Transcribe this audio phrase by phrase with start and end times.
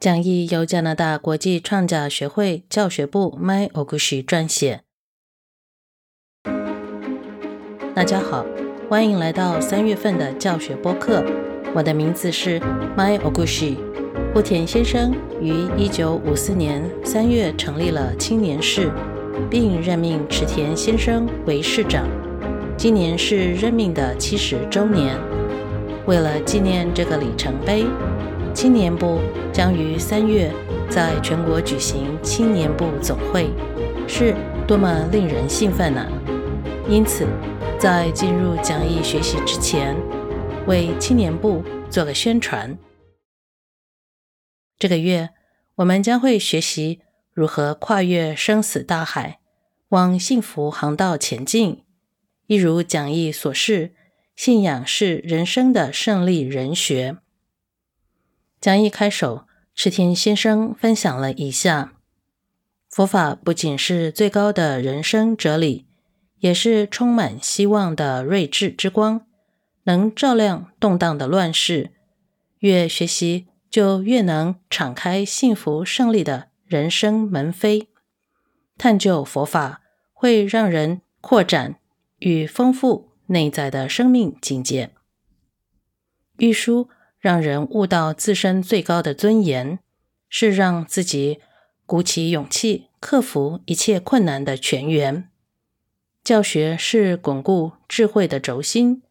[0.00, 4.82] 讲义由加拿大国际创甲学会教学部 My Ogushi 撰写。
[7.96, 8.46] 大家好，
[8.88, 11.24] 欢迎来到三月份的教学播客。
[11.74, 12.60] 我的名字是
[12.96, 13.76] My Ogushi。
[14.32, 18.92] 户田先生于一九五四年三月成立了青年市，
[19.50, 22.08] 并任命池田先生为市长。
[22.76, 25.18] 今年是任命的七十周年。
[26.06, 27.84] 为了纪念这个里程碑。
[28.54, 29.20] 青年部
[29.58, 30.54] 将于三月
[30.88, 33.50] 在全国举行青年部总会，
[34.06, 34.32] 是
[34.68, 36.06] 多么令人兴奋啊！
[36.88, 37.26] 因此，
[37.76, 39.96] 在进入讲义学习之前，
[40.68, 42.78] 为青年部做个宣传。
[44.78, 45.30] 这个月，
[45.74, 47.00] 我们将会学习
[47.32, 49.40] 如何跨越生死大海，
[49.88, 51.82] 往幸福航道前进。
[52.46, 53.92] 一如讲义所示，
[54.36, 57.16] 信仰是人生的胜利人学。
[58.60, 59.47] 讲义开首，
[59.80, 61.92] 池田先生分享了以下：
[62.90, 65.86] 佛法不仅是最高的人生哲理，
[66.40, 69.24] 也是充满希望的睿智之光，
[69.84, 71.92] 能照亮动荡的乱世。
[72.58, 77.86] 越学习，就越能敞开幸福胜利的人生门扉。
[78.76, 81.76] 探究佛法，会让人扩展
[82.18, 84.90] 与丰富内在的生命境界。
[86.38, 86.88] 玉书。
[87.28, 89.80] 让人悟到自身最高的尊严，
[90.30, 91.40] 是让自己
[91.84, 95.28] 鼓起勇气克服一切困难的泉源。
[96.24, 99.02] 教学是巩固智慧的轴心，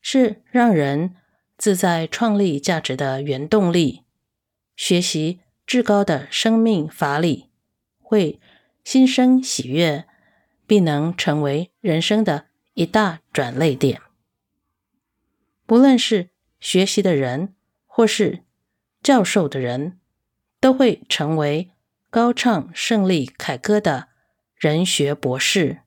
[0.00, 1.16] 是让人
[1.58, 4.04] 自在创立价值的原动力。
[4.76, 7.46] 学习至高的生命法理，
[7.98, 8.38] 会
[8.84, 10.04] 心生喜悦，
[10.68, 14.00] 必能成为人生的一大转泪点。
[15.66, 16.28] 不论是。
[16.58, 17.54] 学习的人，
[17.96, 18.40] 或是
[19.02, 19.98] 教授的人，
[20.60, 21.70] 都会成为
[22.10, 24.08] 高唱胜利凯歌的
[24.54, 25.78] 人学博士。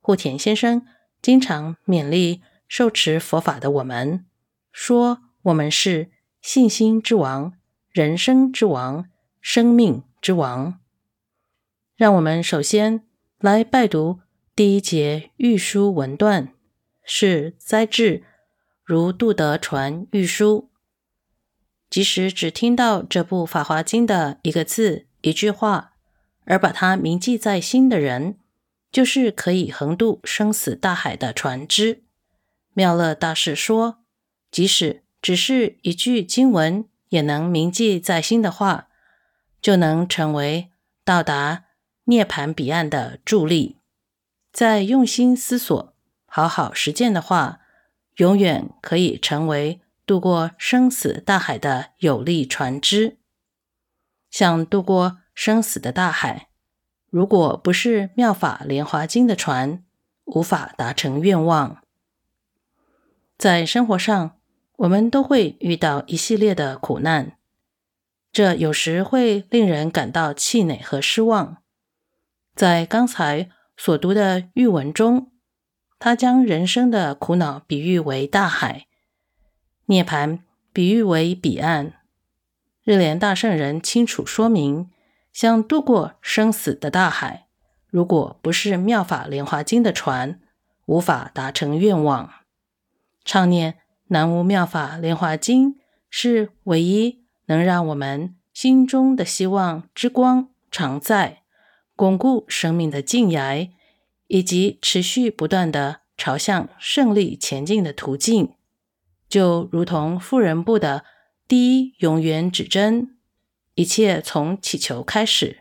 [0.00, 0.84] 户田先生
[1.22, 4.26] 经常勉励受持佛法的我们，
[4.72, 7.52] 说我们是信心之王、
[7.92, 9.08] 人生之王、
[9.40, 10.80] 生命之王。
[11.94, 13.06] 让我们首先
[13.38, 14.18] 来拜读
[14.56, 16.52] 第一节御书文段，
[17.04, 18.24] 是灾至。
[18.82, 20.70] 如杜德传玉书，
[21.90, 25.92] 即使只听到这部《法华经》的一个字、一句话，
[26.44, 28.38] 而把它铭记在心的人，
[28.92, 32.02] 就是可以横渡生死大海的船只。
[32.74, 33.98] 妙乐大师说，
[34.50, 38.88] 即使只是一句经文，也能铭记在心的话，
[39.60, 40.70] 就能成为
[41.04, 41.64] 到达
[42.04, 43.78] 涅盘彼岸的助力。
[44.52, 45.94] 在用心思索、
[46.26, 47.60] 好好实践的话。
[48.18, 53.18] 永远可以成为渡过生死大海的有力船只。
[54.30, 56.48] 想渡过生死的大海，
[57.10, 59.84] 如果不是妙法莲华经的船，
[60.24, 61.82] 无法达成愿望。
[63.36, 64.38] 在生活上，
[64.78, 67.36] 我们都会遇到一系列的苦难，
[68.32, 71.58] 这有时会令人感到气馁和失望。
[72.56, 75.30] 在刚才所读的译文中。
[76.00, 78.86] 他将人生的苦恼比喻为大海，
[79.88, 80.38] 涅槃
[80.72, 81.92] 比喻为彼岸。
[82.82, 84.88] 日莲大圣人清楚说明，
[85.32, 87.48] 想渡过生死的大海，
[87.88, 90.40] 如果不是妙法莲华经的船，
[90.86, 92.30] 无法达成愿望。
[93.24, 93.78] 唱念
[94.08, 95.76] 南无妙法莲华经，
[96.08, 101.42] 是唯一能让我们心中的希望之光常在，
[101.94, 103.70] 巩固生命的静涯。
[104.30, 108.52] 以及持续不断的朝向胜利前进的途径，
[109.28, 111.04] 就如同富人部的
[111.46, 113.16] 第一永远指针，
[113.74, 115.60] 一切从祈求开始。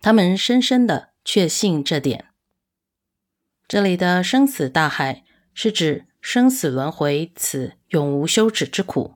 [0.00, 2.26] 他们深深的确信这点。
[3.68, 9.14] 这里的生死大海是指生死轮回此永无休止之苦，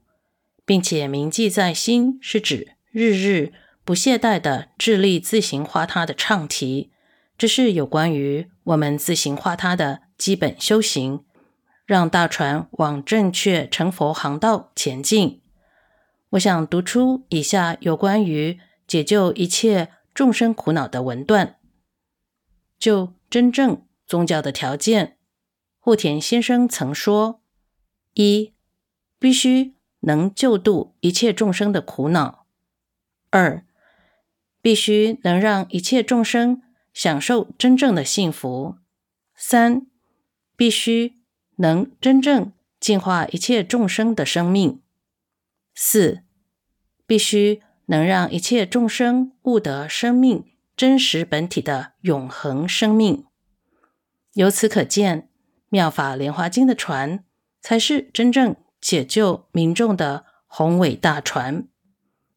[0.65, 3.53] 并且铭记在心，是指日日
[3.85, 6.91] 不懈怠的致力自行化它的唱题。
[7.37, 11.25] 这是有关于我们自行化它的基本修行，
[11.87, 15.41] 让大船往正确成佛航道前进。
[16.31, 21.57] 我想读出以下有关于解救一切众生苦恼的文段。
[22.79, 25.17] 就真正宗教的条件，
[25.79, 27.41] 户田先生曾说：
[28.13, 28.53] 一，
[29.19, 32.45] 必须能救度一切众生的苦恼；
[33.31, 33.65] 二，
[34.61, 36.61] 必须能让一切众生。
[36.97, 38.77] 享受真正的幸福。
[39.35, 39.87] 三，
[40.57, 41.16] 必须
[41.57, 44.81] 能真正净化一切众生的生命。
[45.75, 46.23] 四，
[47.07, 50.45] 必须能让一切众生悟得生命
[50.77, 53.25] 真实本体的永恒生命。
[54.35, 55.23] 由此可见，
[55.69, 57.25] 《妙法莲华经》的船
[57.61, 61.67] 才是真正解救民众的宏伟大船。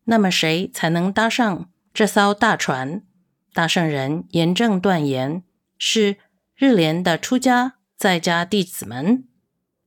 [0.06, 3.04] 那么，谁才能搭上这艘大船？
[3.52, 5.44] 大圣人严正断言，
[5.78, 6.18] 是
[6.56, 9.26] 日莲的出家在家弟子们。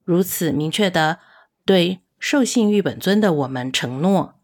[0.04, 1.20] 如此明确的
[1.64, 4.38] 对受信玉本尊的我们承诺，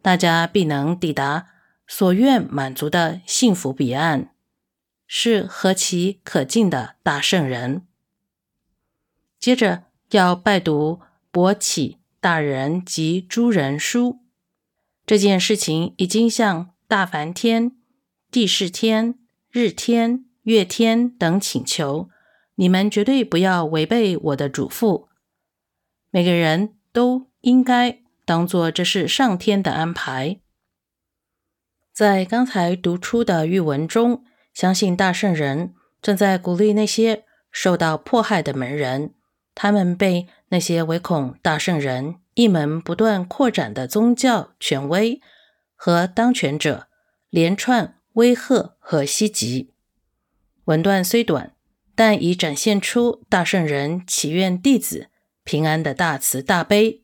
[0.00, 1.48] 大家必能抵达
[1.88, 4.32] 所愿满足的幸福彼岸，
[5.06, 7.84] 是何其可敬的大圣人！
[9.40, 11.00] 接着要拜读
[11.32, 14.20] 博起大人及诸人书。
[15.04, 17.72] 这件事情已经向大梵天、
[18.30, 19.18] 地势天、
[19.50, 22.08] 日天、月天等请求，
[22.62, 25.08] 你们绝对不要违背我的嘱咐。
[26.10, 30.38] 每个人都应该当做这是上天的安排。
[31.92, 34.24] 在刚才读出的玉文中，
[34.54, 39.12] 相信大圣人正在鼓励那些受到迫害的门人，
[39.56, 42.20] 他们被那些唯恐大圣人。
[42.34, 45.20] 一门不断扩展的宗教权威
[45.74, 46.86] 和当权者
[47.28, 49.74] 连串威吓和袭击。
[50.66, 51.51] 文段虽短，
[51.94, 55.08] 但已展现出大圣人祈愿弟子
[55.44, 57.02] 平安的大慈大悲，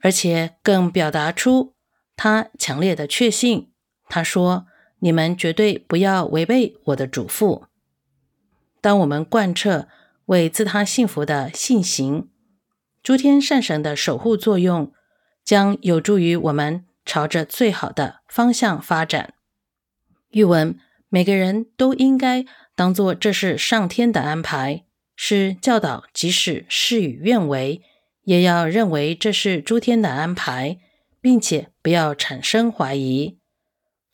[0.00, 1.74] 而且更表达出
[2.16, 3.70] 他强烈的确信。
[4.08, 4.66] 他说
[5.00, 7.64] ：“你们绝对不要违背我的嘱咐。”
[8.80, 9.88] 当我们贯彻
[10.26, 12.28] 为自他幸福的信行。
[13.02, 14.92] 诸天善神的守护作用
[15.42, 19.32] 将有助于我们朝着最好的方向发展。
[20.30, 20.78] 译文，
[21.08, 22.44] 每个人都应该
[22.80, 27.82] 当做这是上天的安排，是教导，即使事与愿违，
[28.22, 30.78] 也要认为这是诸天的安排，
[31.20, 33.36] 并且不要产生怀疑。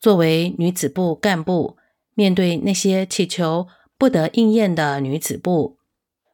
[0.01, 1.77] 作为女子部干部，
[2.15, 5.79] 面对那些祈求不得应验的女子部，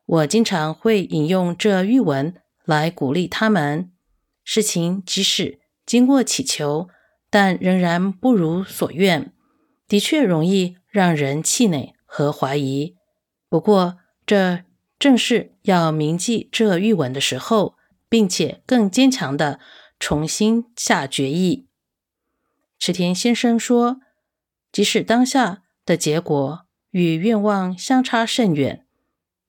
[0.06, 2.35] 我经常会引用这玉文。
[2.64, 3.93] 来鼓励他们。
[4.43, 6.88] 事情即使经过祈求，
[7.28, 9.35] 但仍然不如所愿，
[9.87, 12.94] 的确容易让人气馁和怀疑。
[13.49, 14.64] 不过，这
[14.99, 17.76] 正是要铭记这玉文的时候，
[18.11, 19.59] 并且更坚强的
[19.99, 21.67] 重新下决议。
[22.79, 24.03] 池田先生说
[24.70, 28.85] ：“即使当下的结果与愿望相差甚远，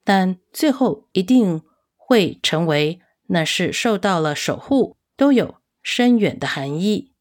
[0.06, 1.62] 但最后一定
[1.98, 7.14] 会成为。”那是受到了守护，都有深远的含义。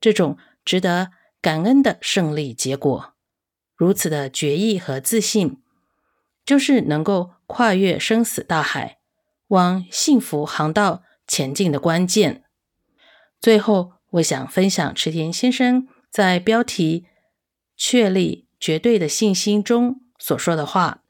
[0.00, 3.13] 这种值得感恩的胜利结果，
[3.84, 5.60] 如此的决意和自信，
[6.46, 8.96] 就是能够跨越生死大海，
[9.48, 12.44] 往幸福航道前进的关键。
[13.38, 17.04] 最后，我想分享池田先生在标题
[17.76, 21.02] “确立绝对的信心”中所说的话：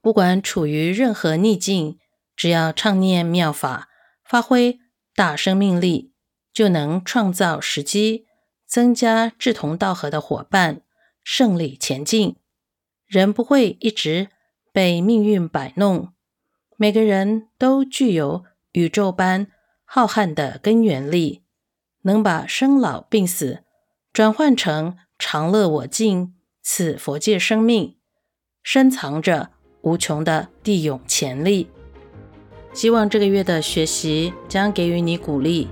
[0.00, 1.98] 不管处于任何逆境。
[2.36, 3.88] 只要唱念妙法，
[4.24, 4.78] 发挥
[5.14, 6.12] 大生命力，
[6.52, 8.26] 就能创造时机，
[8.66, 10.80] 增加志同道合的伙伴，
[11.22, 12.36] 胜利前进。
[13.06, 14.28] 人不会一直
[14.72, 16.12] 被命运摆弄，
[16.76, 19.46] 每个人都具有宇宙般
[19.84, 21.42] 浩瀚的根源力，
[22.02, 23.64] 能把生老病死
[24.12, 27.96] 转换成长乐我净，此佛界生命，
[28.62, 29.50] 深藏着
[29.82, 31.68] 无穷的地涌潜力。
[32.72, 35.68] 希望这个月的学习将给予你鼓励，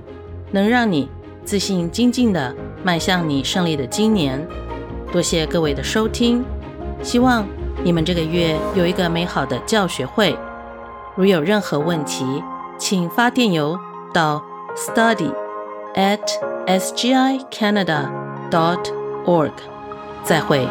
[0.51, 1.09] 能让你
[1.43, 4.47] 自信精进的迈向你胜利的今年。
[5.11, 6.41] 多谢各位的收听，
[7.03, 7.45] 希望
[7.83, 10.33] 你们这个月有一个美好的教学会。
[11.15, 12.41] 如有任何问题，
[12.77, 13.77] 请发电邮
[14.13, 14.41] 到
[14.75, 15.33] study
[15.95, 16.21] at
[16.65, 18.09] sgicanada
[18.49, 18.79] dot
[19.25, 19.51] org。
[20.23, 20.65] 再会。